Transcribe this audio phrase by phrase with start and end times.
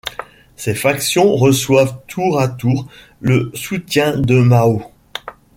[0.55, 2.87] Ces factions reçoivent tour à tour
[3.19, 4.81] le soutien de Mao.